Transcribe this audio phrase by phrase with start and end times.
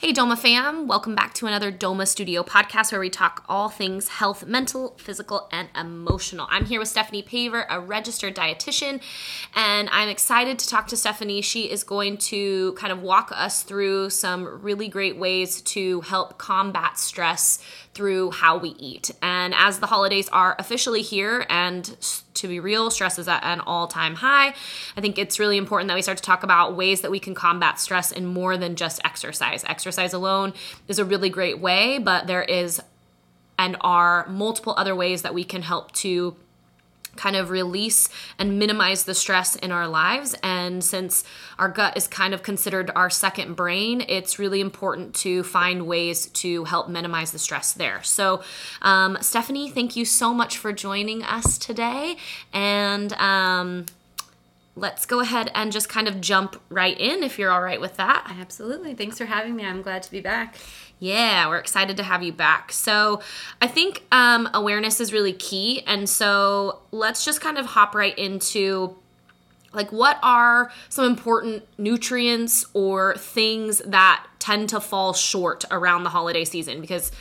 [0.00, 0.86] Hey, Doma fam.
[0.86, 5.46] Welcome back to another Doma Studio podcast where we talk all things health, mental, physical,
[5.52, 6.46] and emotional.
[6.48, 9.02] I'm here with Stephanie Paver, a registered dietitian,
[9.54, 11.42] and I'm excited to talk to Stephanie.
[11.42, 16.38] She is going to kind of walk us through some really great ways to help
[16.38, 17.62] combat stress
[17.92, 19.10] through how we eat.
[19.20, 21.96] And as the holidays are officially here, and
[22.34, 24.54] to be real, stress is at an all time high,
[24.96, 27.34] I think it's really important that we start to talk about ways that we can
[27.34, 29.64] combat stress in more than just exercise.
[29.64, 30.52] Exercise alone
[30.86, 32.80] is a really great way, but there is
[33.58, 36.34] and are multiple other ways that we can help to
[37.20, 40.34] kind of release and minimize the stress in our lives.
[40.42, 41.22] And since
[41.58, 46.26] our gut is kind of considered our second brain, it's really important to find ways
[46.42, 48.02] to help minimize the stress there.
[48.02, 48.42] So,
[48.80, 52.16] um, Stephanie, thank you so much for joining us today.
[52.54, 53.84] And um,
[54.80, 57.96] let's go ahead and just kind of jump right in if you're all right with
[57.96, 58.26] that.
[58.40, 58.94] Absolutely.
[58.94, 59.64] Thanks for having me.
[59.64, 60.56] I'm glad to be back.
[60.98, 62.72] Yeah, we're excited to have you back.
[62.72, 63.20] So,
[63.60, 65.82] I think um, awareness is really key.
[65.86, 68.96] And so, let's just kind of hop right into
[69.72, 76.10] like what are some important nutrients or things that tend to fall short around the
[76.10, 76.80] holiday season?
[76.80, 77.12] Because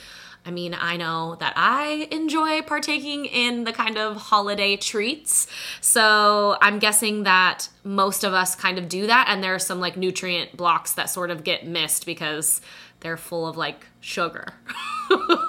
[0.45, 5.47] I mean, I know that I enjoy partaking in the kind of holiday treats.
[5.81, 9.27] So I'm guessing that most of us kind of do that.
[9.29, 12.61] And there are some like nutrient blocks that sort of get missed because
[13.01, 14.53] they're full of like sugar.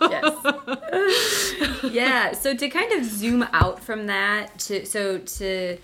[0.03, 0.35] yes.
[1.93, 2.33] yeah.
[2.33, 5.79] So to kind of zoom out from that, to so to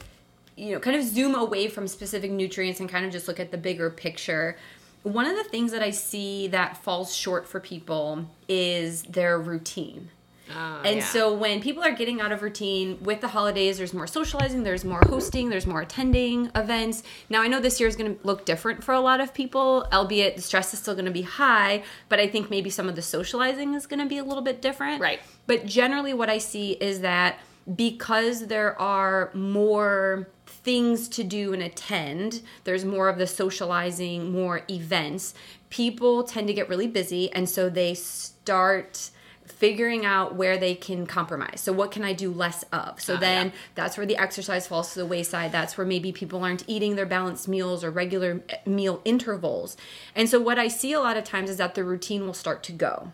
[0.56, 3.50] you know, kind of zoom away from specific nutrients and kind of just look at
[3.50, 4.56] the bigger picture.
[5.02, 10.10] One of the things that I see that falls short for people is their routine.
[10.54, 11.04] Oh, and yeah.
[11.04, 14.84] so when people are getting out of routine with the holidays, there's more socializing, there's
[14.84, 17.02] more hosting, there's more attending events.
[17.28, 19.88] Now I know this year is going to look different for a lot of people,
[19.92, 22.94] albeit the stress is still going to be high, but I think maybe some of
[22.94, 25.00] the socializing is going to be a little bit different.
[25.00, 25.20] Right.
[25.46, 27.40] But generally what I see is that
[27.74, 30.28] because there are more
[30.66, 35.32] things to do and attend, there's more of the socializing, more events,
[35.70, 39.10] people tend to get really busy and so they start
[39.44, 41.60] figuring out where they can compromise.
[41.60, 43.00] So what can I do less of?
[43.00, 43.52] So Ah, then yeah.
[43.76, 45.52] that's where the exercise falls to the wayside.
[45.52, 49.76] That's where maybe people aren't eating their balanced meals or regular eh, meal intervals.
[50.16, 52.64] And so what I see a lot of times is that the routine will start
[52.64, 53.12] to go.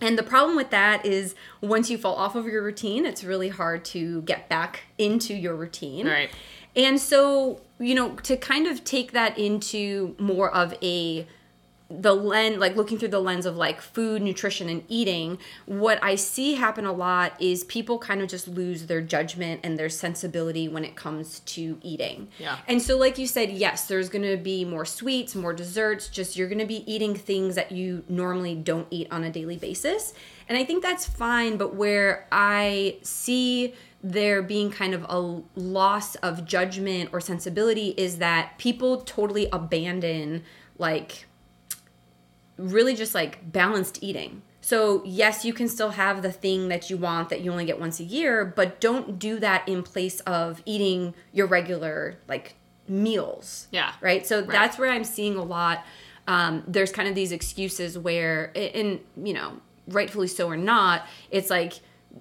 [0.00, 3.50] And the problem with that is once you fall off of your routine, it's really
[3.50, 6.08] hard to get back into your routine.
[6.08, 6.30] Right.
[6.74, 11.26] And so, you know, to kind of take that into more of a
[12.00, 16.14] the lens like looking through the lens of like food nutrition and eating what i
[16.14, 20.68] see happen a lot is people kind of just lose their judgment and their sensibility
[20.68, 22.56] when it comes to eating Yeah.
[22.66, 26.34] and so like you said yes there's going to be more sweets more desserts just
[26.34, 30.14] you're going to be eating things that you normally don't eat on a daily basis
[30.48, 36.16] and i think that's fine but where i see there being kind of a loss
[36.16, 40.42] of judgment or sensibility is that people totally abandon
[40.76, 41.26] like
[42.56, 44.42] really just like balanced eating.
[44.60, 47.80] So, yes, you can still have the thing that you want that you only get
[47.80, 52.54] once a year, but don't do that in place of eating your regular like
[52.86, 53.66] meals.
[53.72, 53.92] Yeah.
[54.00, 54.24] Right.
[54.24, 55.84] So, that's where I'm seeing a lot.
[56.28, 59.54] Um, there's kind of these excuses where, and, you know,
[59.88, 61.74] rightfully so or not, it's like,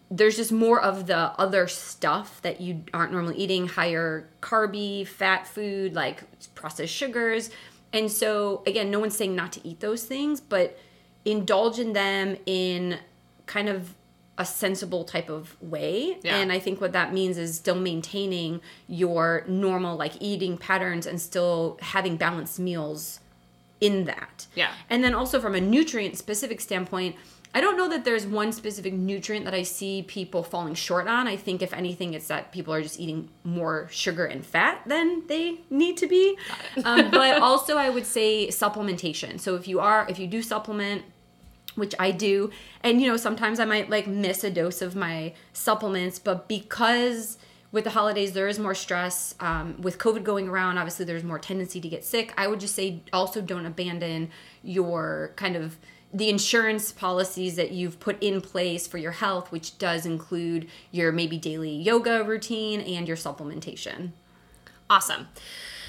[0.10, 5.48] there's just more of the other stuff that you aren't normally eating higher carby fat
[5.48, 6.24] food like
[6.56, 7.50] processed sugars
[7.92, 10.78] and so again no one's saying not to eat those things but
[11.26, 12.98] indulge in them in
[13.46, 13.94] kind of
[14.38, 16.38] a sensible type of way Yeah.
[16.38, 21.20] and i think what that means is still maintaining your normal like eating patterns and
[21.22, 23.20] still having balanced meals
[23.82, 24.72] in that Yeah.
[24.90, 27.16] and then also from a nutrient specific standpoint,
[27.54, 31.28] I don't know that there's one specific nutrient that I see people falling short on.
[31.28, 35.28] I think if anything, it's that people are just eating more sugar and fat than
[35.28, 36.38] they need to be.
[36.86, 39.40] Um, but also, I would say supplementation.
[39.40, 41.04] So if you are, if you do supplement,
[41.76, 42.52] which I do,
[42.82, 47.38] and you know, sometimes I might like miss a dose of my supplements, but because
[47.72, 51.40] with the holidays there is more stress um, with covid going around obviously there's more
[51.40, 54.30] tendency to get sick i would just say also don't abandon
[54.62, 55.78] your kind of
[56.14, 61.12] the insurance policies that you've put in place for your health which does include your
[61.12, 64.12] maybe daily yoga routine and your supplementation
[64.90, 65.30] Awesome.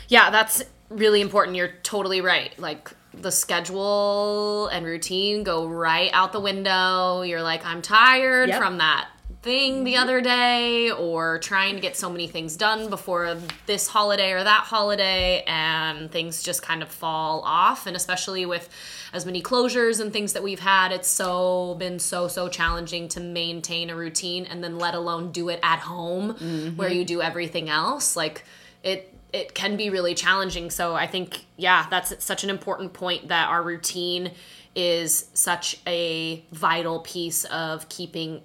[0.06, 1.56] Yeah, that's really important.
[1.56, 2.56] You're totally right.
[2.56, 7.22] Like the schedule and routine go right out the window.
[7.22, 8.58] You're like, I'm tired Yep.
[8.60, 9.08] from that
[9.42, 13.36] thing the other day or trying to get so many things done before
[13.66, 17.86] this holiday or that holiday and things just kind of fall off.
[17.88, 18.68] And especially with
[19.12, 23.20] as many closures and things that we've had it's so been so so challenging to
[23.20, 26.76] maintain a routine and then let alone do it at home mm-hmm.
[26.76, 28.16] where you do everything else.
[28.16, 28.44] Like
[28.84, 30.70] it it can be really challenging.
[30.70, 34.30] So i think yeah that's such an important point that our routine
[34.74, 38.40] is such a vital piece of keeping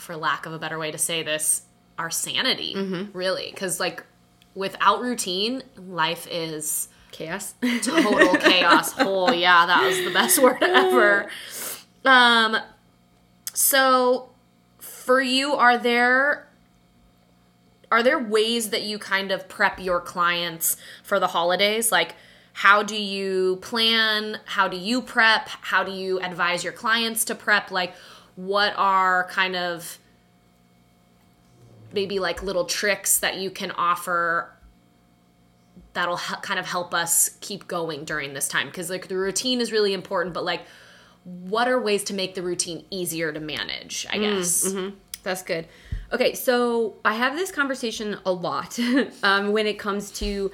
[0.00, 1.62] for lack of a better way to say this
[1.98, 3.16] our sanity mm-hmm.
[3.16, 3.50] really.
[3.50, 4.04] Because like
[4.54, 7.54] without routine life is chaos.
[7.82, 11.28] total chaos oh yeah that was the best word ever.
[12.04, 12.56] Um
[13.52, 14.30] so
[14.78, 16.48] for you are there
[17.92, 21.92] are there ways that you kind of prep your clients for the holidays?
[21.92, 22.14] Like
[22.52, 24.38] how do you plan?
[24.44, 25.48] How do you prep?
[25.48, 27.70] How do you advise your clients to prep?
[27.70, 27.94] Like
[28.46, 29.98] what are kind of
[31.92, 34.50] maybe like little tricks that you can offer
[35.92, 38.66] that'll kind of help us keep going during this time?
[38.68, 40.62] Because like the routine is really important but like
[41.24, 44.68] what are ways to make the routine easier to manage i mm, guess?
[44.68, 44.96] mm-hmm.
[45.22, 45.66] that's good.
[46.12, 48.78] Okay so i have this conversation a lot
[49.22, 50.50] um, when it comes to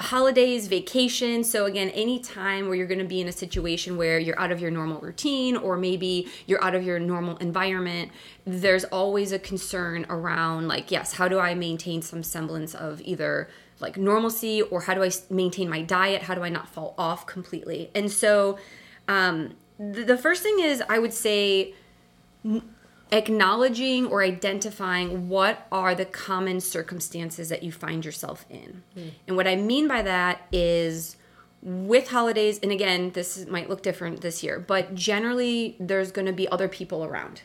[0.00, 1.44] holidays, vacation.
[1.44, 4.50] So, again, any time where you're going to be in a situation where you're out
[4.50, 8.10] of your normal routine or maybe you're out of your normal environment,
[8.46, 13.48] there's always a concern around, like, yes, how do I maintain some semblance of either
[13.78, 16.22] like normalcy or how do I maintain my diet?
[16.22, 17.90] How do I not fall off completely?
[17.94, 18.58] And so,
[19.08, 21.74] um, the first thing is, I would say,
[23.12, 28.82] acknowledging or identifying what are the common circumstances that you find yourself in.
[28.96, 29.10] Mm.
[29.26, 31.16] And what I mean by that is
[31.62, 36.32] with holidays, and again, this might look different this year, but generally there's going to
[36.32, 37.42] be other people around.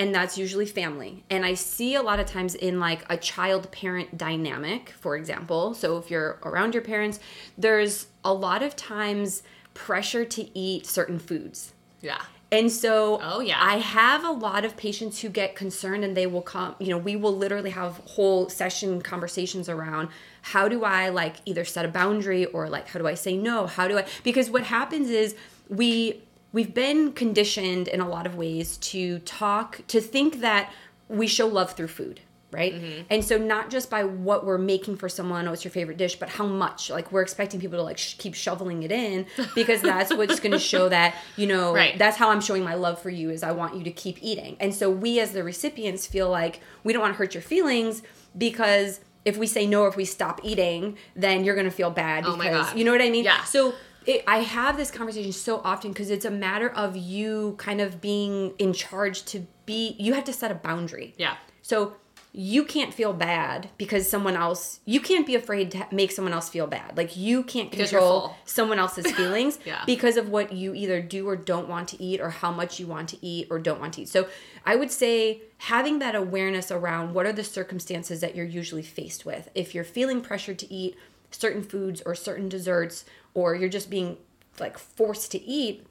[0.00, 1.24] And that's usually family.
[1.28, 5.74] And I see a lot of times in like a child parent dynamic, for example.
[5.74, 7.18] So if you're around your parents,
[7.56, 9.42] there's a lot of times
[9.74, 11.74] pressure to eat certain foods.
[12.00, 12.22] Yeah.
[12.50, 13.58] And so oh, yeah.
[13.60, 16.98] I have a lot of patients who get concerned and they will come, you know,
[16.98, 20.08] we will literally have whole session conversations around
[20.40, 23.66] how do I like either set a boundary or like how do I say no?
[23.66, 25.36] How do I because what happens is
[25.68, 26.22] we
[26.52, 30.72] we've been conditioned in a lot of ways to talk to think that
[31.08, 32.74] we show love through food right?
[32.74, 33.02] Mm-hmm.
[33.10, 36.16] And so not just by what we're making for someone, oh, it's your favorite dish,
[36.16, 36.90] but how much.
[36.90, 40.52] Like we're expecting people to like sh- keep shoveling it in because that's what's going
[40.52, 41.98] to show that you know right.
[41.98, 44.56] that's how I'm showing my love for you is I want you to keep eating.
[44.60, 48.02] And so we as the recipients feel like we don't want to hurt your feelings
[48.36, 51.90] because if we say no or if we stop eating, then you're going to feel
[51.90, 53.24] bad oh because you know what I mean?
[53.24, 53.44] Yeah.
[53.44, 53.74] So
[54.06, 58.00] it, I have this conversation so often because it's a matter of you kind of
[58.00, 59.96] being in charge to be.
[59.98, 61.14] You have to set a boundary.
[61.18, 61.36] Yeah.
[61.60, 61.96] So
[62.32, 66.48] you can't feel bad because someone else you can't be afraid to make someone else
[66.48, 69.82] feel bad like you can't control someone else's feelings yeah.
[69.86, 72.86] because of what you either do or don't want to eat or how much you
[72.86, 74.28] want to eat or don't want to eat so
[74.66, 79.24] i would say having that awareness around what are the circumstances that you're usually faced
[79.24, 80.96] with if you're feeling pressured to eat
[81.30, 83.04] certain foods or certain desserts
[83.34, 84.18] or you're just being
[84.60, 85.86] like forced to eat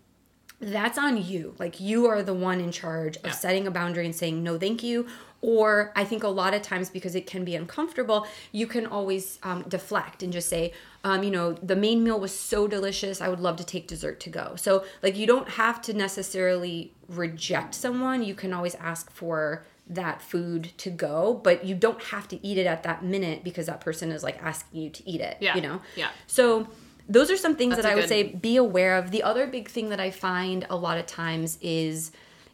[0.60, 1.54] that's on you.
[1.60, 3.32] Like you are the one in charge of yeah.
[3.32, 5.08] setting a boundary and saying no, thank you,
[5.42, 9.40] or I think a lot of times because it can be uncomfortable, you can always
[9.44, 10.74] um, deflect and just say,
[11.04, 13.22] um, you know, the main meal was so delicious.
[13.22, 14.56] I would love to take dessert to go.
[14.56, 18.24] So, like, you don't have to necessarily reject someone.
[18.24, 22.58] You can always ask for that food to go, but you don't have to eat
[22.58, 25.38] it at that minute because that person is like asking you to eat it.
[25.40, 25.56] Yeah.
[25.56, 25.82] You know?
[25.96, 26.10] Yeah.
[26.26, 26.68] So,
[27.08, 28.10] those are some things That's that I would good...
[28.10, 29.12] say be aware of.
[29.12, 32.12] The other big thing that I find a lot of times is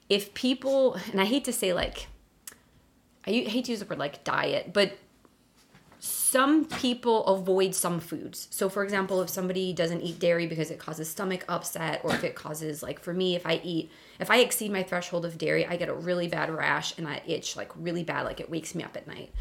[0.10, 2.08] if people, and I hate to say like,
[3.26, 4.98] I hate to use the word like diet, but
[6.00, 8.50] some people avoid some foods.
[8.52, 12.26] So, for example, if somebody doesn't eat dairy because it causes stomach upset, or if
[12.26, 13.90] it causes, like for me, if I eat,
[14.20, 17.22] if I exceed my threshold of dairy, I get a really bad rash and I
[17.26, 19.32] itch like really bad, like it wakes me up at night.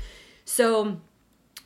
[0.45, 0.99] So,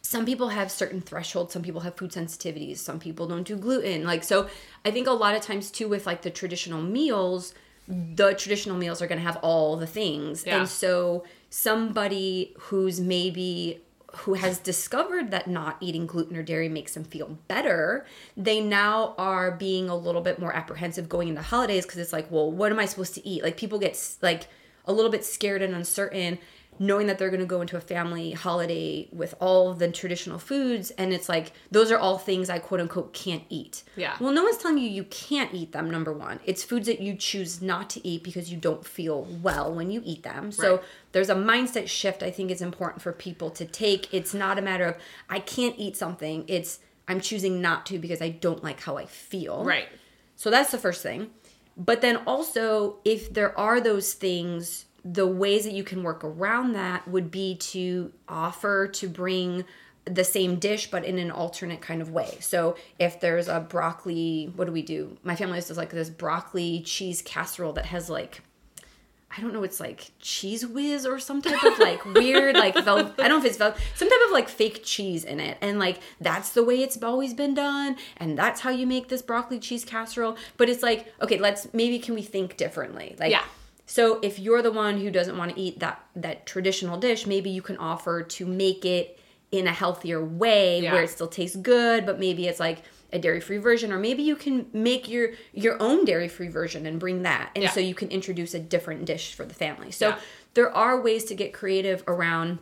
[0.01, 4.05] some people have certain thresholds, some people have food sensitivities, some people don't do gluten.
[4.05, 4.49] Like, so
[4.85, 7.53] I think a lot of times too, with like the traditional meals,
[7.89, 10.45] the traditional meals are going to have all the things.
[10.47, 10.61] Yeah.
[10.61, 13.81] And so somebody who's maybe
[14.21, 19.15] who has discovered that not eating gluten or dairy makes them feel better, they now
[19.19, 22.73] are being a little bit more apprehensive going into holidays because it's like, well, what
[22.73, 23.43] am I supposed to eat?
[23.43, 24.49] Like people get like
[24.87, 26.39] a little bit scared and uncertain
[26.79, 30.91] knowing that they're going to go into a family holiday with all the traditional foods
[30.93, 33.83] and it's like those are all things i quote unquote can't eat.
[33.97, 34.17] Yeah.
[34.21, 36.41] well no one's telling you you can't eat them number one.
[36.45, 40.03] It's foods that you choose not to eat because you don't feel well when you
[40.05, 40.53] eat them.
[40.53, 44.13] So there's a mindset shift i think is important for people to take.
[44.13, 44.97] It's not a matter of
[45.31, 46.45] i can't eat something.
[46.49, 49.65] It's i'm choosing not to because i don't like how i feel.
[49.65, 49.89] Right.
[50.35, 51.31] so that's the first thing.
[51.77, 56.73] But then also, if there are those things, the ways that you can work around
[56.73, 59.65] that would be to offer to bring
[60.05, 62.37] the same dish but in an alternate kind of way.
[62.41, 65.17] So if there's a broccoli, what do we do?
[65.23, 68.43] My family does like this broccoli cheese casserole that has like
[69.37, 73.13] I don't know, it's like Cheez Whiz or some type of like weird, like vel-
[73.19, 75.79] I don't know if it's vel- some type of like fake cheese in it, and
[75.79, 79.59] like that's the way it's always been done, and that's how you make this broccoli
[79.59, 80.37] cheese casserole.
[80.57, 83.15] But it's like, okay, let's maybe can we think differently?
[83.19, 83.45] Like, Yeah.
[83.87, 87.51] So if you're the one who doesn't want to eat that that traditional dish, maybe
[87.51, 89.19] you can offer to make it
[89.53, 90.93] in a healthier way Yeah.
[90.93, 94.35] where it still tastes good, but maybe it's like a dairy-free version or maybe you
[94.35, 97.51] can make your your own dairy-free version and bring that.
[97.55, 97.71] And Yeah.
[97.71, 99.93] so you can introduce a different dish for the family.
[99.93, 100.19] So Yeah.
[100.55, 102.59] there are ways to get creative around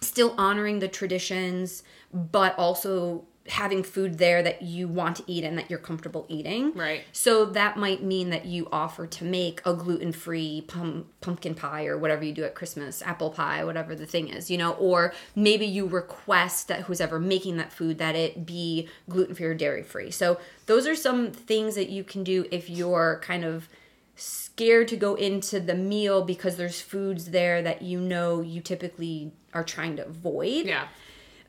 [0.00, 1.82] still honoring the traditions
[2.12, 6.72] but also having food there that you want to eat and that you're comfortable eating.
[6.74, 7.02] Right.
[7.12, 11.96] So that might mean that you offer to make a gluten-free pum- pumpkin pie or
[11.96, 15.66] whatever you do at Christmas, apple pie, whatever the thing is, you know, or maybe
[15.66, 20.10] you request that who's ever making that food that it be gluten-free or dairy-free.
[20.10, 23.68] So those are some things that you can do if you're kind of
[24.16, 29.32] scared to go into the meal because there's foods there that you know you typically
[29.54, 30.66] are trying to avoid.
[30.66, 30.88] Yeah.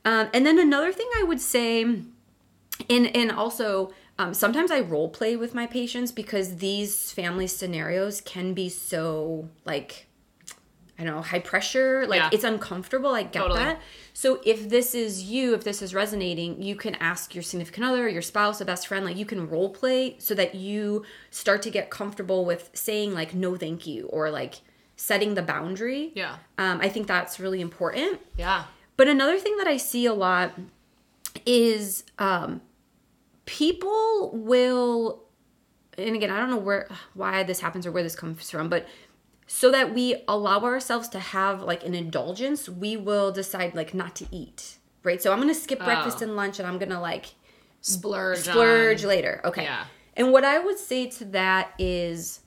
[0.06, 2.06] Um, and then another thing I would say, and
[2.89, 8.53] and also um, sometimes I role play with my patients because these family scenarios can
[8.53, 10.08] be so like
[10.98, 12.29] I don't know high pressure, like Yeah.
[12.34, 13.12] it's uncomfortable.
[13.12, 13.60] I get Totally.
[13.60, 13.79] that.
[14.13, 18.10] So if this is you, if this is resonating, you can ask your significant other,
[18.10, 21.70] your spouse, a best friend, like you can role play so that you start to
[21.70, 24.56] get comfortable with saying like no, thank you, or like
[24.98, 26.12] setting the boundary.
[26.15, 26.36] Yeah.
[26.58, 28.20] Um, I think that's really important.
[28.38, 28.65] Yeah.
[29.00, 30.51] But another thing that I see a lot
[31.46, 32.60] is um,
[33.46, 35.24] people will,
[35.98, 38.86] and again, I don't know where why this happens or where this comes from, but
[39.48, 44.18] so that we allow ourselves to have like an indulgence, we will decide like not
[44.18, 45.22] to eat, right?
[45.24, 46.25] So I'm gonna skip breakfast Oh.
[46.25, 47.27] and lunch, and I'm gonna like
[47.79, 48.39] Splurge.
[48.39, 49.39] splurge on- later.
[49.46, 49.63] Okay.
[49.63, 49.86] Yeah.
[50.18, 52.41] And what I would say to that is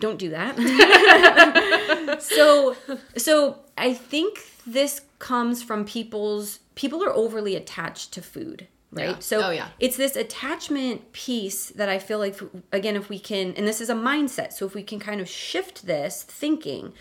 [0.00, 0.56] don't do that.
[2.20, 2.76] so
[3.16, 9.10] so I think this comes from people's people are overly attached to food, right?
[9.10, 9.18] Yeah.
[9.18, 9.68] So Oh, yeah.
[9.80, 12.38] it's this attachment piece that I feel like
[12.72, 14.52] again if we can and this is a mindset.
[14.52, 16.92] So if we can kind of shift this thinking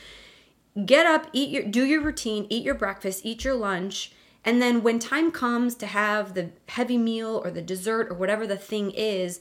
[0.85, 4.11] get up, eat your do your routine, eat your breakfast, eat your lunch,
[4.45, 8.45] and then when time comes to have the heavy meal or the dessert or whatever
[8.45, 9.39] the thing is,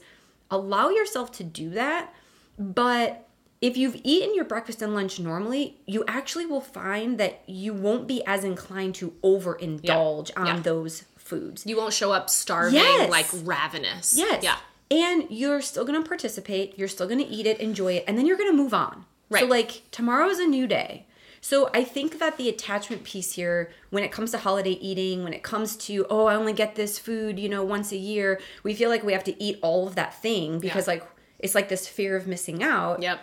[0.49, 2.13] allow yourself to do that.
[2.57, 3.26] But
[3.61, 8.07] if you've eaten your breakfast and lunch normally, you actually will find that you won't
[8.07, 10.59] be as inclined to overindulge on Yeah.
[10.59, 11.65] those foods.
[11.65, 13.09] You won't show up starving, Yes.
[13.09, 14.13] like ravenous.
[14.15, 14.43] Yes.
[14.43, 14.57] Yeah.
[14.89, 18.17] And you're still going to participate, you're still going to eat it, enjoy it, and
[18.17, 19.05] then you're going to move on.
[19.31, 19.49] So Right.
[19.49, 21.05] like tomorrow is a new day.
[21.41, 25.33] So I think that the attachment piece here when it comes to holiday eating, when
[25.33, 28.73] it comes to oh, I only get this food, you know, once a year, we
[28.73, 30.93] feel like we have to eat all of that thing because Yeah.
[30.95, 31.03] like
[31.39, 33.01] it's like this fear of missing out.
[33.01, 33.19] Yep.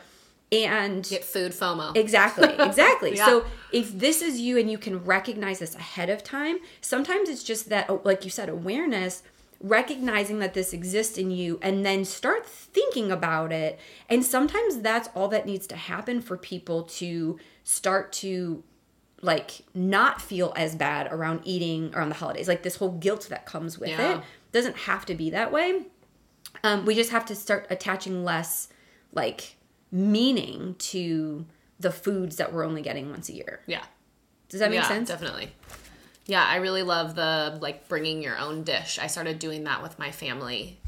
[0.52, 1.96] And Get food FOMO.
[1.96, 3.16] Exactly, exactly.
[3.16, 3.26] Yeah.
[3.26, 7.42] So if this is you and you can recognize this ahead of time, sometimes it's
[7.42, 9.22] just that, oh, like you said, awareness,
[9.60, 13.80] recognizing that this exists in you, and then start thinking about it.
[14.08, 18.62] And sometimes that's all that needs to happen for people to start to
[19.22, 22.46] like not feel as bad around eating around the holidays.
[22.46, 24.18] Like this whole guilt that comes with Yeah.
[24.18, 25.86] it doesn't have to be that way.
[26.62, 28.68] Um, we just have to start attaching less
[29.12, 29.56] like
[29.94, 31.46] meaning to
[31.78, 33.60] the foods that we're only getting once a year.
[33.66, 33.84] yeah.
[34.50, 35.08] Does that make yeah, sense?
[35.08, 35.50] Definitely.
[36.26, 38.98] Yeah, I really love the like bringing your own dish.
[39.00, 40.78] I started doing that with my family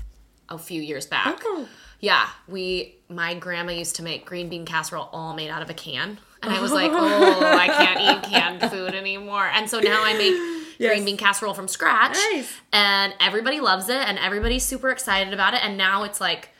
[0.48, 1.40] a few years back.
[1.42, 1.68] Oh.
[1.98, 5.74] Yeah, we my grandma used to make green bean casserole all made out of a
[5.74, 6.18] can.
[6.42, 10.12] And I was like, "Oh, I can't eat canned food anymore." And so now I
[10.14, 10.34] make
[10.78, 10.92] Yes.
[10.92, 12.16] green bean casserole from scratch.
[12.32, 12.52] Nice.
[12.72, 16.50] And everybody loves it and everybody's super excited about it and now it's like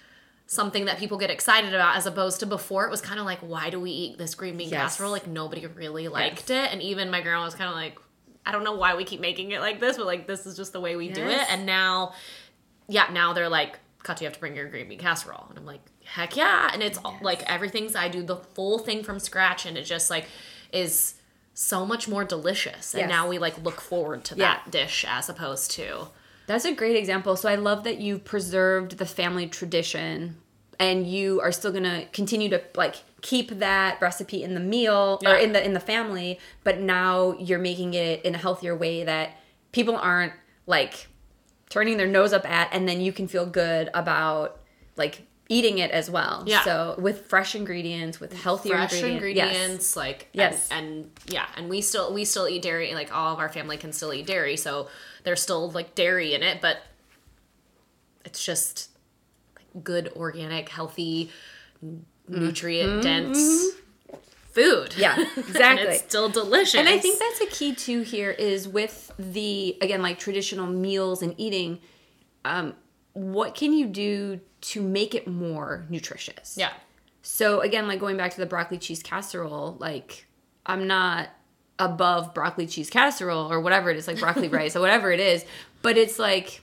[0.47, 3.39] something that people get excited about as opposed to before it was kind of like
[3.41, 4.81] why do we eat this green bean Yes.
[4.93, 5.11] casserole?
[5.11, 6.73] Like nobody really liked it.
[6.73, 7.99] And even my grandma was kind of like
[8.49, 10.73] i don't know why we keep making it like this but like this is just
[10.73, 11.51] the way we do it.
[11.53, 12.13] And now
[12.89, 15.47] yeah now they're like cut you have to bring your green bean casserole.
[15.51, 16.71] And i'm like heck yeah.
[16.73, 20.11] And it's all like everything's i do the full thing from scratch and it just
[20.11, 20.27] like
[20.73, 21.15] is
[21.55, 22.95] so much more delicious.
[22.95, 23.09] And Yes.
[23.09, 24.59] now we like look forward to Yeah.
[24.63, 26.09] that dish as opposed to
[26.47, 27.37] That's a great example.
[27.37, 30.37] So I love that you preserved the family tradition
[30.79, 35.21] and you are still going to continue to like keep that recipe in the meal
[35.25, 39.05] or in the in the family, but now you're making it in a healthier way
[39.05, 39.39] that
[39.73, 40.33] people aren't
[40.67, 41.09] like
[41.69, 44.61] turning their nose up at and then you can feel good about
[44.97, 46.43] like eating it as well.
[46.47, 46.65] Yeah.
[46.65, 49.85] So with fresh ingredients, with healthier fresh ingredients.
[49.85, 49.97] Yes.
[49.97, 50.69] like Yes.
[50.71, 53.77] and, and yeah and we still we still eat dairy like all of our family
[53.77, 54.89] can still eat dairy so
[55.27, 56.79] there's still like dairy in it but
[58.25, 58.89] it's just
[59.57, 61.31] like good organic healthy
[62.29, 63.39] nutrient dense
[64.53, 65.01] food Mm-hmm.
[65.03, 65.87] Yeah, and exactly.
[65.89, 70.01] it's still delicious And I think that's a key too here is with the again
[70.01, 71.79] like traditional meals and eating,
[72.47, 72.73] um,
[73.13, 76.57] what can you do to make it more nutritious?
[76.57, 76.73] yeah
[77.21, 80.27] So again, like going back to the broccoli cheese casserole, like
[80.65, 81.29] I'm not
[81.79, 85.45] above broccoli cheese casserole or whatever it is, like broccoli rice or whatever it is,
[85.83, 86.63] but it's like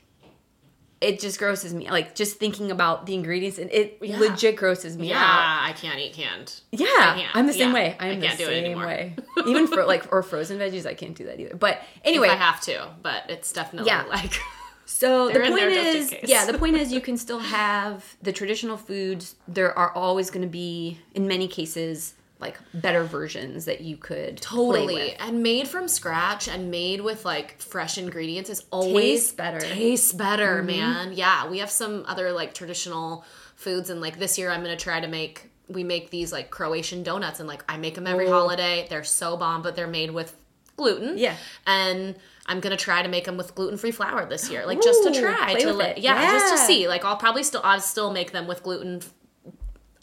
[1.01, 1.89] it just grosses me.
[1.91, 4.17] Like just thinking about the ingredients and it Yeah.
[4.19, 5.69] legit grosses me yeah out.
[5.69, 7.35] i can't eat canned Yeah, can't.
[7.35, 7.73] I'm the same Yeah.
[7.73, 7.97] way.
[7.99, 8.85] I I'm the can't do it same anymore.
[8.85, 9.15] way.
[9.45, 11.55] Even for like or frozen veggies, I can't do that either.
[11.55, 14.03] But anyway, if i have to but it's definitely Yeah.
[14.03, 14.31] like
[14.85, 17.39] so the They're point there just in is, yeah, the point is you can still
[17.39, 19.35] have the traditional foods.
[19.45, 22.13] There are always going to be, in many cases,
[22.43, 25.13] like better versions that you could Totally.
[25.15, 29.59] And made from scratch and made with like fresh ingredients is always Tastes better.
[29.59, 29.73] Mm-hmm.
[29.73, 31.13] Tastes better, man.
[31.13, 34.99] Yeah, we have some other like traditional foods and like this year I'm to try
[34.99, 38.31] to make we make these like Croatian donuts and like I make them every Oh.
[38.33, 38.85] holiday.
[38.89, 40.35] They're so bomb, but they're made with
[40.75, 41.17] gluten.
[41.17, 41.35] Yeah.
[41.65, 45.11] And I'm gonna try to make them with gluten-free flour this year, like just to
[45.19, 46.89] try to li- yeah, just to see.
[46.89, 49.01] Like I'll probably still I'll still make them with gluten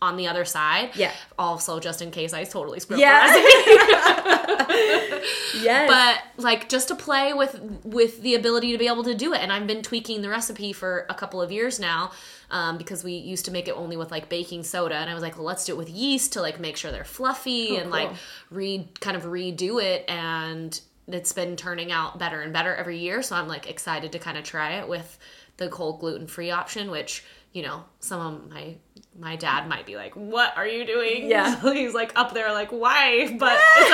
[0.03, 0.91] on the other side.
[0.95, 1.13] Yeah.
[1.39, 3.27] Also, just in case I totally screw up Yeah.
[3.33, 4.81] the recipe
[5.63, 5.89] Yes.
[5.89, 9.41] but like just to play with with the ability to be able to do it
[9.41, 12.13] and i've been tweaking the recipe for a couple of years now
[12.51, 15.23] um, because we used to make it only with like baking soda and i was
[15.23, 18.11] like well let's do it with yeast to like make sure they're fluffy and like
[18.51, 23.23] re kind of redo it and it's been turning out better and better every year
[23.23, 25.19] so i'm like excited to kind of try it with
[25.59, 28.75] the cold gluten-free option which you know some of my
[29.19, 31.29] my dad might be like what are you doing?
[31.29, 31.61] Yeah.
[31.61, 33.37] So he's like up there like why?
[33.39, 33.93] But it's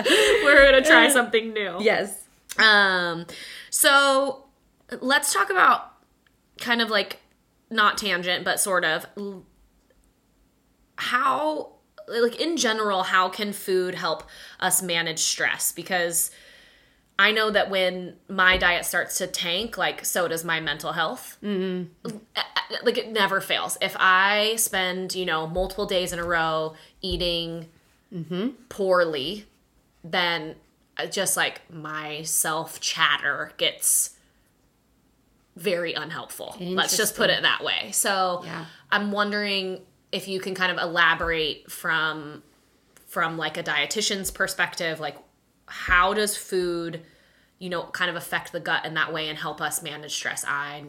[0.00, 0.42] okay.
[0.44, 1.76] We're gonna try something new.
[1.80, 2.24] Yes.
[2.58, 3.26] um
[3.70, 4.44] so
[5.00, 5.92] let's talk about
[6.60, 7.20] kind of like
[7.70, 9.06] not tangent but sort of
[10.96, 11.72] how
[12.08, 14.24] like in general how can food help
[14.60, 15.72] us manage stress?
[15.72, 16.30] Because
[17.18, 21.36] i know that when my diet starts to tank like so does my mental health
[21.42, 22.16] mm-hmm.
[22.84, 27.66] like it never fails if i spend you know multiple days in a row eating
[28.68, 29.44] poorly
[30.02, 30.54] then
[31.10, 34.16] just like my self chatter gets
[35.56, 36.56] very unhelpful.
[36.60, 37.90] Let's just put it that way.
[37.92, 38.64] So Yeah.
[38.90, 39.80] I'm wondering
[40.12, 42.42] if you can kind of elaborate from
[43.06, 45.16] from like a dietitian's perspective, like
[45.68, 47.02] how does food,
[47.58, 50.44] you know, kind of affect the gut in that way and help us manage stress?
[50.46, 50.84] I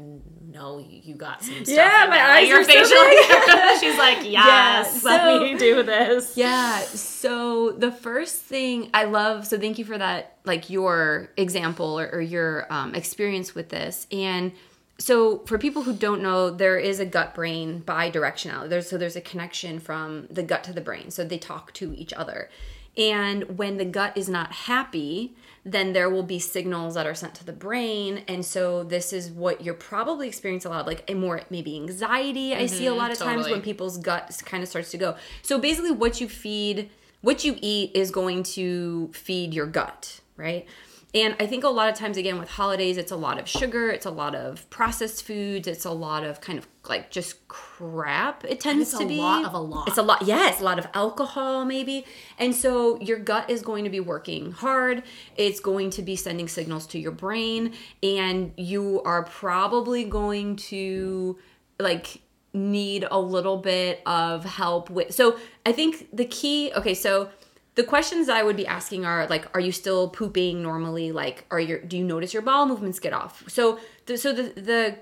[0.52, 1.68] know you got some stuff.
[1.76, 2.98] Yeah, my eyes Your are so facial.
[2.98, 3.80] big.
[3.80, 6.36] She's like, yes, so- let me do this.
[6.38, 6.80] Yeah.
[6.80, 12.10] So the first thing I love, so thank you for that, like your example or,
[12.10, 14.08] or your um, experience with this.
[14.12, 14.52] And
[14.98, 18.68] so for people who don't know, there is a gut brain bidirectionality.
[18.70, 21.10] There's so there's a connection from the gut to the brain.
[21.10, 22.50] So they talk to each other.
[22.98, 27.36] And when the gut is not happy, then there will be signals that are sent
[27.36, 28.24] to the brain.
[28.28, 31.76] And so this is what you're probably experiencing a lot of like a more maybe
[31.76, 32.54] anxiety.
[32.54, 35.16] I see a mm-hmm, lot of times when people's gut kind of starts to go.
[35.42, 36.90] So basically what you feed,
[37.22, 40.68] what you eat is going to feed your gut, right?
[41.12, 43.90] And I think a lot of times, again, with holidays, it's a lot of sugar,
[43.90, 48.46] it's a lot of processed foods, it's a lot of kind of like just crap.
[48.46, 49.88] It tends it's to a lot of a lot.
[49.88, 52.06] It's a lot, yes, a lot of alcohol, maybe.
[52.38, 55.02] And so your gut is going to be working hard.
[55.36, 61.40] It's going to be sending signals to your brain, and you are probably going to
[61.80, 62.22] like
[62.54, 65.14] need a little bit of help with.
[65.14, 67.30] So I think the key, okay, so
[67.76, 71.12] the questions I would be asking are like, are you still pooping normally?
[71.12, 73.44] Like, are your do you notice your bowel movements get off?
[73.48, 74.98] So the so the the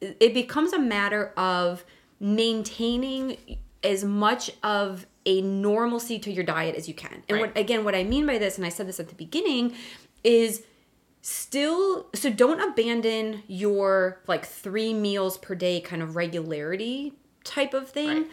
[0.00, 1.84] it becomes a matter of
[2.20, 3.36] maintaining
[3.84, 7.22] as much of a normalcy to your diet as you can.
[7.28, 7.40] And Right.
[7.54, 9.74] what again, what I mean by this, and I said this at the beginning,
[10.24, 10.62] is
[11.20, 17.12] still so don't abandon your like three meals per day kind of regularity
[17.44, 18.26] type of thing Right.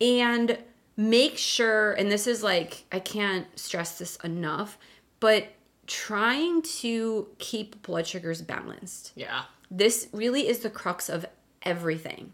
[0.00, 0.58] and
[0.96, 4.78] make sure, and this is like, I can't stress this enough,
[5.20, 5.48] but
[5.86, 9.12] trying to keep blood sugars balanced.
[9.14, 9.42] Yeah.
[9.70, 11.26] This really is the crux of
[11.62, 12.32] everything.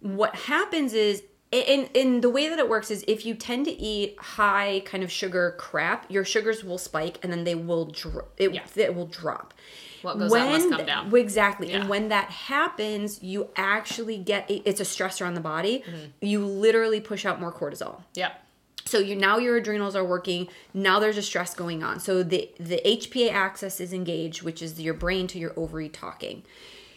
[0.00, 3.70] What happens is, in, in the way that it works is if you tend to
[3.70, 8.28] eat high kind of sugar crap, your sugars will spike and then they will dro-
[8.38, 8.62] it, Yeah.
[8.74, 9.54] it will drop.
[10.02, 11.14] What goes up must come down.
[11.14, 11.70] Exactly.
[11.70, 11.80] Yeah.
[11.80, 15.84] And when that happens, you actually get it's a stressor on the body.
[15.86, 16.04] Mm-hmm.
[16.20, 18.02] You literally push out more cortisol.
[18.14, 18.32] Yeah.
[18.84, 20.48] So you now your adrenals are working.
[20.74, 22.00] Now there's a stress going on.
[22.00, 26.42] So the the HPA axis is engaged, which is your brain to your ovary talking.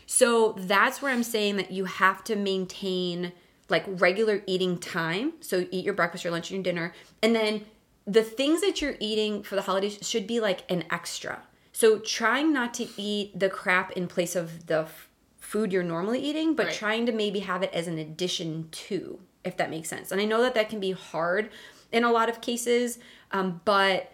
[0.08, 3.34] So that's where I'm saying that you have to maintain
[3.69, 5.34] like regular eating time.
[5.41, 7.65] So eat your breakfast, your lunch, and your dinner, and then
[8.06, 11.41] the things that you're eating for the holidays should be like an extra.
[11.71, 16.19] So trying not to eat the crap in place of the f- food you're normally
[16.19, 16.75] eating, but Right.
[16.75, 20.12] trying to maybe have it as an addition to, if that makes sense.
[20.12, 21.49] And I know that that can be hard
[21.91, 22.99] in a lot of cases,
[23.32, 24.12] um, but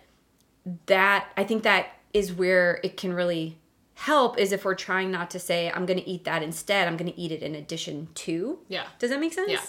[0.86, 3.58] that I think that is where it can really
[4.02, 6.98] help is if we're trying not to say I'm going to eat that instead, I'm
[6.98, 8.60] going to eat it in addition to.
[8.68, 8.86] Yeah.
[8.98, 9.52] Does that make sense?
[9.52, 9.62] Yeah.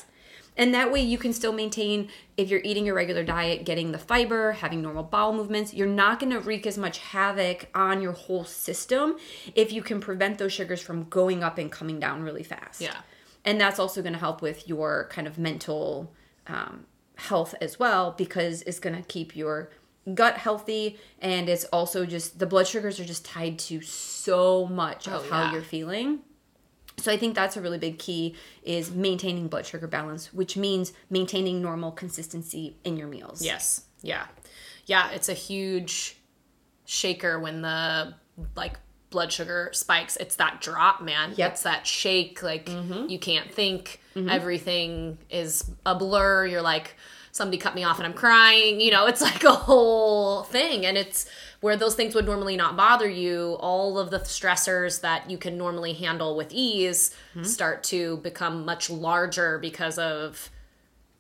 [0.56, 3.98] And that way you can still maintain if you're eating your regular diet, getting the
[3.98, 8.12] fiber, having normal bowel movements, you're not going to wreak as much havoc on your
[8.12, 9.16] whole system
[9.54, 12.80] if you can prevent those sugars from going up and coming down really fast.
[12.80, 12.96] Yeah.
[13.44, 16.12] And that's also going to help with your kind of mental
[16.46, 19.70] um, health as well because it's going to keep your
[20.14, 25.06] gut healthy and it's also just the blood sugars are just tied to so much
[25.06, 25.52] of Oh, how yeah.
[25.52, 26.20] you're feeling.
[26.98, 30.92] So I think that's a really big key is maintaining blood sugar balance, which means
[31.08, 33.42] maintaining normal consistency in your meals.
[33.42, 33.84] Yes.
[34.02, 34.26] Yeah.
[34.86, 35.10] Yeah.
[35.10, 36.16] It's a huge
[36.84, 38.14] shaker when the
[38.56, 38.78] like
[39.10, 40.16] blood sugar spikes.
[40.16, 41.34] It's that drop, man.
[41.36, 41.52] Yep.
[41.52, 42.42] It's that shake.
[42.42, 43.08] Like mm-hmm.
[43.08, 44.00] you can't think.
[44.14, 44.28] Mm-hmm.
[44.28, 46.46] Everything is a blur.
[46.46, 46.96] You're like,
[47.32, 48.80] somebody cut me off and I'm crying.
[48.80, 50.86] You know, it's like a whole thing.
[50.86, 51.26] And it's
[51.60, 53.56] where those things would normally not bother you.
[53.58, 57.42] All of the stressors that you can normally handle with ease hmm.
[57.42, 60.50] start to become much larger because of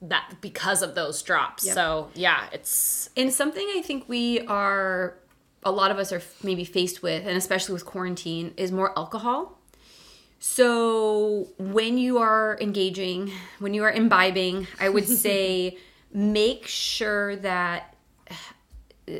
[0.02, 1.64] that because of those drops.
[1.64, 1.74] Yep.
[1.74, 5.14] So yeah, it's And something I think we are,
[5.62, 9.58] a lot of us are maybe faced with, and especially with quarantine, is more alcohol.
[10.40, 15.78] So when you are engaging, when you are imbibing, I would say
[16.12, 17.94] make sure that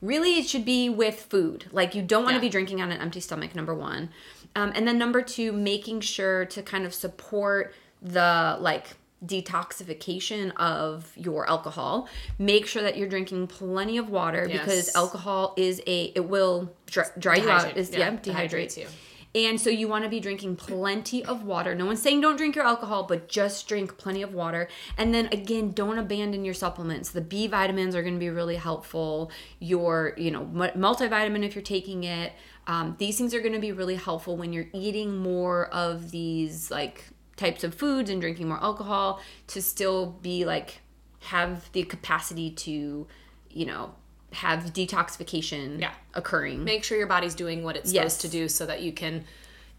[0.00, 1.66] really it should be with food.
[1.72, 2.48] Like you don't want to Yeah.
[2.48, 4.10] be drinking on an empty stomach, number one.
[4.56, 11.12] Um, and then number two, making sure to kind of support the like detoxification of
[11.16, 12.08] your alcohol.
[12.38, 17.04] Make sure that you're drinking plenty of water because alcohol is a it will dry,
[17.18, 17.76] dry you out.
[17.76, 18.86] Is Yeah, yeah, dehydrates you.
[19.34, 21.74] And so you want to be drinking plenty of water.
[21.74, 24.68] No one's saying don't drink your alcohol, but just drink plenty of water.
[24.98, 27.10] And then again, don't abandon your supplements.
[27.10, 29.30] The B vitamins are going to be really helpful.
[29.60, 32.32] Your, you know, multivitamin if you're taking it.
[32.66, 36.70] Um, these things are going to be really helpful when you're eating more of these
[36.70, 37.04] like
[37.36, 40.80] types of foods and drinking more alcohol to still be like
[41.20, 43.06] have the capacity to,
[43.50, 43.94] you know,
[44.32, 45.90] have detoxification Yeah.
[46.14, 46.62] occurring.
[46.64, 48.14] make sure your body's doing what it's Yes.
[48.14, 49.24] supposed to do so that you can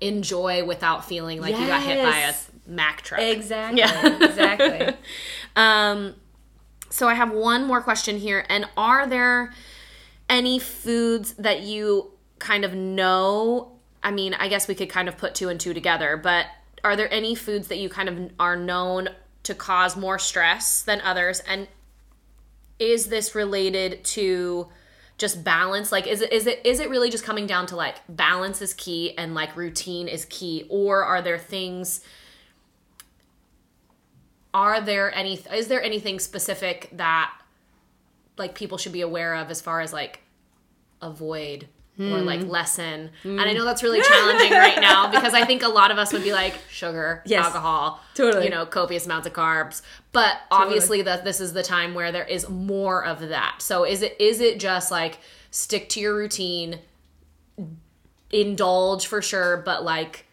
[0.02, 2.50] enjoy without feeling like you got hit by a Yes.
[2.68, 3.22] Mack truck.
[3.22, 3.80] Exactly.
[3.80, 4.24] Yeah.
[4.24, 4.96] exactly.
[5.56, 6.16] Um,
[6.90, 9.54] so I have one more question here, and are there
[10.30, 13.74] any foods that you kind of know?
[14.04, 16.46] I mean, I guess we could kind of put two and two together, but
[16.84, 19.10] are there any foods that you kind of are known
[19.44, 21.42] to cause more stress than others?
[21.42, 21.68] And
[22.82, 24.68] is this related to
[25.18, 25.92] just balance?
[25.92, 28.74] Like is it is it is it really just coming down to like balance is
[28.74, 30.66] key and like routine is key?
[30.68, 32.02] Or are there things
[34.54, 37.32] are there any is there anything specific that
[38.38, 40.22] like people should be aware of as far as like
[41.02, 41.68] avoid
[42.10, 42.50] or like mm.
[42.50, 43.56] lessen and i mm.
[43.56, 46.34] know that's really challenging right now because i think a lot of us would be
[46.34, 47.46] like sugar Yes.
[47.46, 48.46] alcohol Totally.
[48.46, 52.26] you know copious amounts of carbs but obviously that this is the time where there
[52.26, 55.20] is more of that so is it is it just like
[55.52, 56.80] stick to your routine
[58.32, 60.26] indulge for sure but like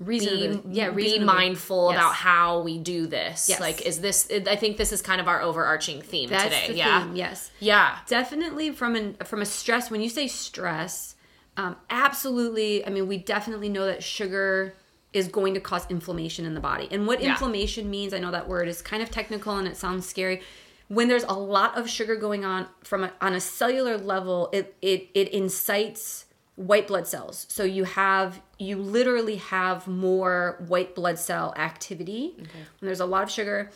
[0.00, 1.98] be, Reasonably- yeah, be mindful Yes.
[1.98, 3.60] about how we do this Yes.
[3.60, 6.74] like is this i think this is kind of our overarching theme That's today the
[6.74, 7.16] yeah theme.
[7.16, 7.50] Yes.
[7.60, 9.90] yeah Definitely from an from a stress.
[9.90, 11.13] When you say stress,
[11.56, 12.86] um, absolutely.
[12.86, 14.74] I mean, we definitely know that sugar
[15.12, 16.88] is going to cause inflammation in the body.
[16.90, 17.30] And what Yeah.
[17.30, 20.42] inflammation means, I know that word is kind of technical and it sounds scary.
[20.88, 24.74] When there's a lot of sugar going on from a, on a cellular level, it
[24.82, 27.46] it it incites white blood cells.
[27.48, 33.22] So you have you literally have more white blood cell activity when there's a lot
[33.22, 33.70] of sugar.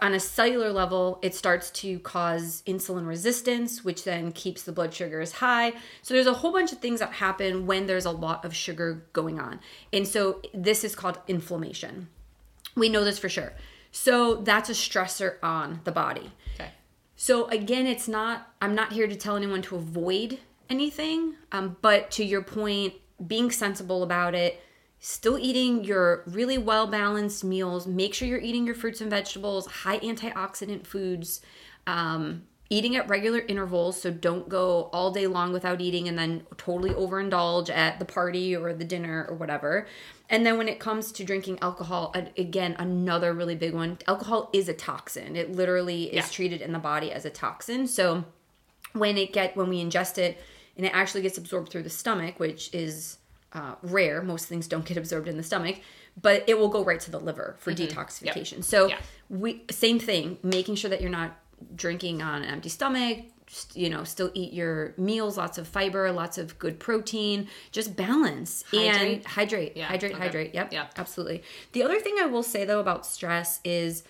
[0.00, 4.94] On a cellular level, it starts to cause insulin resistance, which then keeps the blood
[4.94, 5.72] sugars high.
[6.02, 9.04] So there's a whole bunch of things that happen when there's a lot of sugar
[9.12, 9.60] going on.
[9.92, 12.08] And so this is called inflammation.
[12.76, 13.54] We know this for sure.
[13.90, 16.30] So that's a stressor on the body.
[16.54, 16.70] Okay.
[17.16, 18.52] So again, it's not.
[18.62, 20.38] I'm not here to tell anyone to avoid
[20.70, 21.34] anything.
[21.50, 22.94] Um, but to your point,
[23.26, 24.62] being sensible about it,
[25.04, 27.88] still eating your really well balanced meals.
[27.88, 31.40] Make sure you're eating your fruits and vegetables, high antioxidant foods.
[31.88, 36.46] Um, eating at regular intervals, so don't go all day long without eating and then
[36.56, 39.86] totally overindulge at the party or the dinner or whatever.
[40.30, 43.98] And then when it comes to drinking alcohol, again, another really big one.
[44.06, 45.36] Alcohol is a toxin.
[45.36, 46.30] It literally is Yeah.
[46.30, 47.88] treated in the body as a toxin.
[47.88, 48.24] So
[48.92, 50.40] when it get when we ingest it
[50.76, 53.18] and it actually gets absorbed through the stomach, which is
[53.54, 54.22] uh, rare.
[54.22, 55.76] Most things don't get absorbed in the stomach,
[56.20, 58.62] but it will go right to the liver for detoxification.
[58.64, 58.98] So Yeah.
[59.28, 61.36] we same thing, making sure that you're not
[61.76, 63.18] drinking on an empty stomach.
[63.46, 67.94] just, You know, still eat your meals, lots of fiber, lots of good protein, just
[67.96, 69.26] balance and Hydrate.
[69.26, 70.22] hydrate, Yeah, hydrate, okay.
[70.22, 70.54] hydrate.
[70.54, 70.86] Yep, Yeah.
[70.96, 71.42] absolutely.
[71.72, 74.04] The other thing I will say though about stress is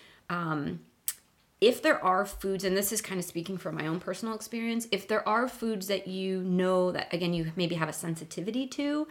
[1.62, 4.88] if there are foods and this is kind of speaking from my own personal experience
[4.90, 9.06] if there are foods that you know that again you maybe have a sensitivity to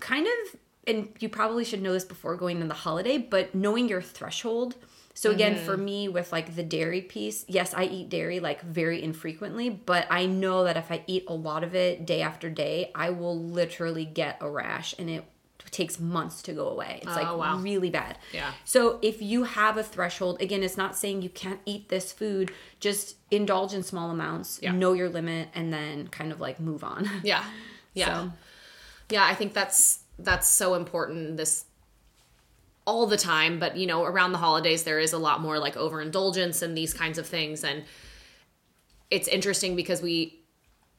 [0.00, 3.88] kind of and you probably should know this before going into the holiday but knowing
[3.88, 4.74] your threshold.
[5.14, 5.84] So again for mm-hmm.
[5.84, 10.24] me with like the dairy piece yes i eat dairy like very infrequently but i
[10.24, 14.06] know that if i eat a lot of it day after day i will literally
[14.06, 15.24] get a rash and it
[15.72, 17.56] takes months to go away it's like Oh, wow.
[17.58, 18.52] really bad Yeah.
[18.64, 22.52] so if you have a threshold, again, it's not saying you can't eat this food.
[22.78, 24.72] Just indulge in small amounts, Yeah.
[24.72, 27.08] know your limit, and then kind of like move on.
[27.24, 27.44] Yeah.
[27.94, 28.06] Yeah.
[28.06, 28.32] So,
[29.10, 31.64] Yeah, I think that's that's so important this
[32.86, 35.76] all the time, but you know, around the holidays there is a lot more like
[35.76, 37.84] overindulgence and these kinds of things and
[39.10, 40.38] it's interesting because we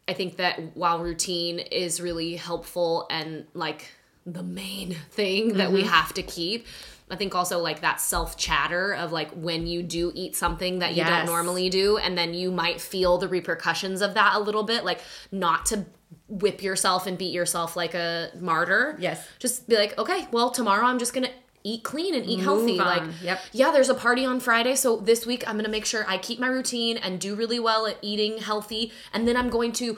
[0.07, 3.87] I think that while routine is really helpful and like
[4.25, 5.89] the main thing that we mm-hmm.
[5.89, 6.65] have to keep,
[7.09, 10.95] I think also like that self chatter of like when you do eat something that
[10.95, 14.63] you don't normally do, and then you might feel the repercussions of that a little
[14.63, 15.85] bit, like not to
[16.27, 18.95] whip yourself and beat yourself like a martyr.
[18.99, 19.25] Yes.
[19.39, 21.31] Just be like, okay, well, tomorrow I'm just gonna
[21.63, 22.79] eat clean and eat healthy.
[22.79, 22.85] on.
[22.85, 23.41] Like, Yep.
[23.51, 26.39] yeah, there's a party on Friday, so this week I'm gonna make sure I keep
[26.39, 29.97] my routine and do really well at eating healthy, and then I'm going to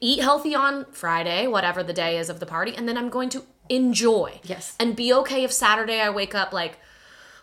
[0.00, 3.28] eat healthy on Friday, whatever the day is of the party, and then I'm going
[3.30, 4.40] to enjoy.
[4.44, 4.76] Yes.
[4.80, 6.78] And be okay if Saturday I wake up like,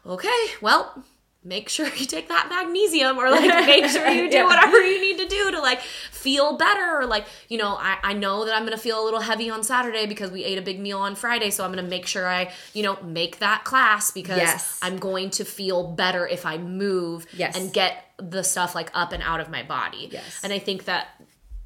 [0.05, 1.03] okay, well,
[1.43, 4.43] make sure you take that magnesium or like make sure you do Yeah.
[4.45, 8.11] whatever you need to do to like feel better or like you know I, I
[8.13, 10.81] know that i'm gonna feel a little heavy on saturday because we ate a big
[10.81, 14.35] meal on friday so i'm gonna make sure i you know make that class because
[14.37, 14.77] Yes.
[14.81, 17.55] i'm going to feel better if i move Yes.
[17.57, 20.41] and get the stuff like up and out of my body Yes.
[20.43, 21.07] and i think that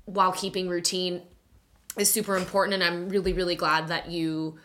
[0.06, 1.22] while keeping routine
[1.98, 4.58] is super important and i'm really really glad that you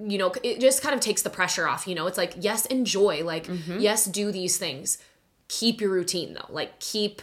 [0.00, 2.64] you know it just kind of takes the pressure off you know it's like yes
[2.66, 3.78] enjoy like mm-hmm.
[3.78, 4.98] yes do these things
[5.48, 7.22] keep your routine though like keep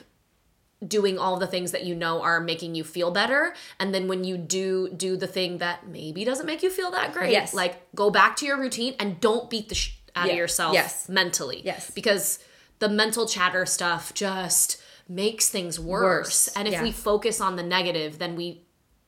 [0.85, 4.23] doing all the things that you know are making you feel better and then when
[4.23, 7.51] you do do the thing that maybe doesn't make you feel that great Yes.
[7.53, 10.33] like go back to your routine and don't beat the sh- out Yeah.
[10.33, 11.09] of yourself Yes.
[11.09, 11.89] mentally Yes.
[11.89, 12.37] because
[12.77, 16.47] the mental chatter stuff just makes things worse, Worse.
[16.55, 16.83] and if Yeah.
[16.83, 18.61] we focus on the negative then we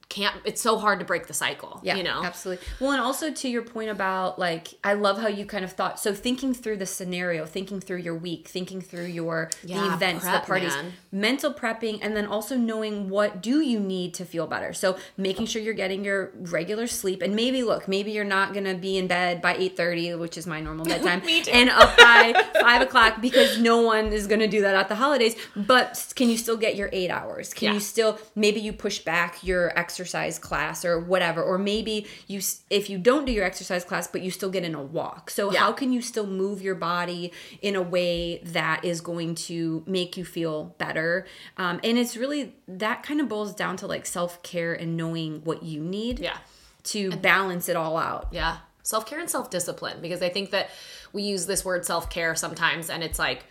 [0.10, 2.66] can't it's so hard to break the cycle Yeah, you know absolutely.
[2.80, 6.00] Well, and also to your point about like, I love how you kind of thought.
[6.00, 10.24] So thinking through the scenario, thinking through your week, thinking through your Yeah, the events,
[10.26, 10.94] prep, the parties, man.
[11.12, 14.74] mental prepping, and then also knowing what do you need to feel better.
[14.74, 18.74] So making sure you're getting your regular sleep, and maybe look, maybe you're not gonna
[18.76, 21.22] be in bed by eight thirty, which is my normal bedtime,
[21.54, 25.36] and up by five o'clock because no one is gonna do that at the holidays.
[25.56, 27.54] But can you still get your eight hours?
[27.54, 27.74] Can Yeah.
[27.76, 29.99] you still maybe you push back your exercise
[30.40, 34.32] class or whatever or maybe you if you don't do your exercise class but you
[34.32, 35.60] still get in a walk so Yeah.
[35.60, 37.32] how can you still move your body
[37.62, 41.26] in a way that is going to make you feel better
[41.58, 45.64] um, and it's really that kind of boils down to like self-care and knowing what
[45.64, 46.38] you need yeah
[46.84, 48.58] to balance it all out Yeah.
[48.82, 50.70] Self care and self discipline because I think that
[51.14, 53.44] we use this word self care sometimes and it's like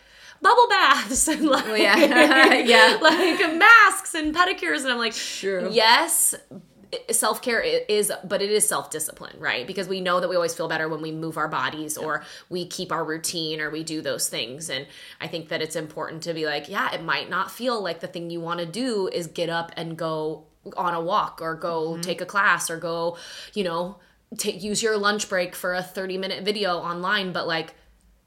[0.43, 1.97] bubble baths and like, Oh, yeah.
[2.65, 2.99] Yeah.
[3.03, 4.83] like masks and pedicures.
[4.83, 5.69] And I'm like, sure.
[5.69, 6.35] yes,
[7.11, 9.67] self care is, but it is self discipline, right?
[9.67, 12.67] Because we know that we always feel better when we move our bodies or we
[12.67, 14.71] keep our routine or we do those things.
[14.71, 14.87] And
[15.21, 18.07] I think that it's important to be like, yeah, it might not feel like the
[18.07, 20.45] thing you want to do is get up and go
[20.77, 22.01] on a walk or go Mm-hmm.
[22.03, 23.17] take a class or go,
[23.55, 23.99] you know,
[24.37, 27.75] take use your lunch break for a 30 minute video online, but like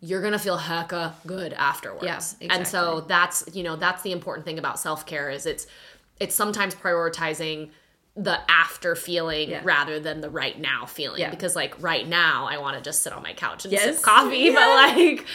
[0.01, 2.35] you're gonna feel hecka good afterwards.
[2.41, 5.67] Yeah, And so that's you know that's the important thing about self care is it's
[6.19, 7.69] it's sometimes prioritizing
[8.17, 9.61] the after feeling Yeah.
[9.63, 11.29] rather than the right now feeling Yeah.
[11.29, 13.95] because like right now I want to just sit on my couch and Yes.
[13.95, 15.25] sip coffee, but like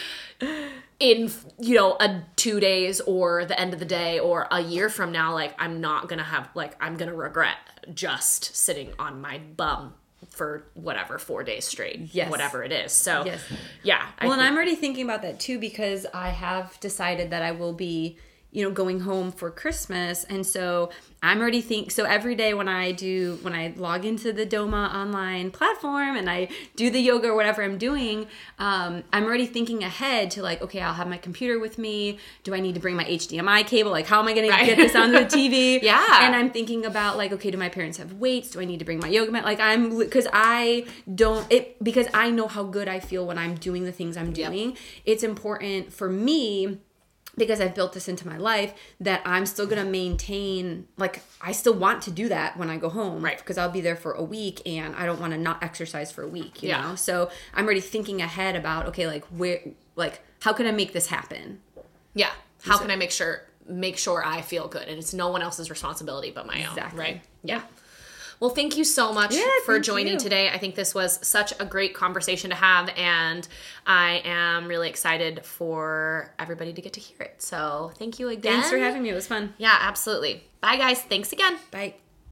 [0.99, 4.89] in you know a two days or the end of the day or a year
[4.89, 7.55] from now like i'm not gonna have like i'm gonna regret
[7.93, 9.93] just sitting on my bum
[10.29, 12.29] for whatever four days straight Yes.
[12.31, 13.39] whatever it is so Yes.
[13.83, 17.29] yeah I Well, and think- I'm already thinking about that too because I have decided
[17.29, 18.17] that I will be,
[18.57, 20.89] you know, going home for Christmas, and so
[21.21, 21.91] I'm already think.
[21.91, 26.27] So every day when I do, when I log into the Doma online platform and
[26.27, 28.25] I do the yoga or whatever I'm doing,
[28.57, 32.17] um, I'm already thinking ahead to like, okay, I'll have my computer with me.
[32.43, 33.91] Do I need to bring my HDMI cable?
[33.91, 34.61] Like, how am I going Right.
[34.61, 35.79] to get this onto the TV?
[35.87, 36.25] Yeah.
[36.25, 38.49] and I'm thinking about like, okay, do my parents have weights?
[38.49, 39.45] Do I need to bring my yoga mat?
[39.45, 43.53] Like, I'm because I don't it because I know how good I feel when I'm
[43.53, 44.51] doing the things I'm Yep.
[44.51, 44.77] doing.
[45.05, 46.79] It's important for me
[47.37, 51.73] because I've built this into my life that I'm still gonna maintain like I still
[51.75, 53.37] want to do that when I go home, Right.
[53.37, 56.23] Because I'll be there for a week and I don't want to not exercise for
[56.23, 56.81] a week, you Yeah.
[56.81, 56.95] know.
[56.95, 59.59] So I'm already thinking ahead about okay, like where,
[59.95, 61.61] like how can I make this happen?
[62.13, 62.31] yeah
[62.63, 65.69] how can i make sure make sure i feel good and it's no one else's
[65.69, 66.99] responsibility but my own Exactly.
[66.99, 67.61] right yeah
[68.39, 70.19] well, thank you so much Yeah, for joining you.
[70.19, 70.49] today.
[70.49, 73.47] I think this was such a great conversation to have, and
[73.85, 77.41] I am really excited for everybody to get to hear it.
[77.41, 78.53] So, thank you again.
[78.53, 79.09] Thanks for having me.
[79.09, 79.53] It was fun.
[79.57, 80.43] Yeah, absolutely.
[80.61, 81.01] Bye, guys.
[81.01, 81.57] Thanks again.
[81.71, 82.06] Bye.